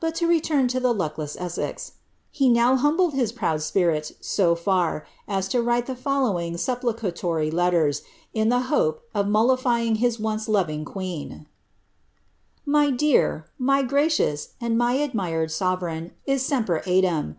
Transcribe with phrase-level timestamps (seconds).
[0.00, 1.92] But to return to the luckless Essex.
[2.30, 8.00] He now humbled his proud spirit ■o &r, as to write the following supplicatory letters,
[8.32, 11.44] in the hope of mol liiying lus once loving queen:
[12.64, 17.36] My dear, mj gracious, and my admired aovereign is joiipcr eadem.